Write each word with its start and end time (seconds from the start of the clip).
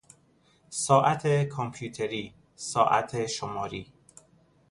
ساعت 0.69 1.43
کامپیوتری، 1.43 2.33
ساعت 2.55 3.25
شماری 3.27 3.93